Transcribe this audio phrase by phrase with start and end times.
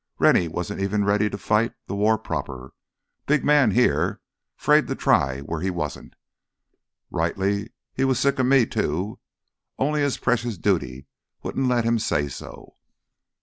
[0.17, 4.19] Rennie wasn't even ready to fight th' war proper—big man here,
[4.55, 6.15] 'fraid to try it where he wasn't!
[7.11, 9.19] Rightly he was sick of me, too,
[9.77, 11.05] only his precious duty
[11.43, 12.77] wouldn't let him say so.